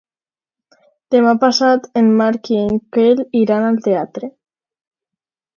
[1.15, 4.31] Demà passat en Marc i en Quel iran al teatre.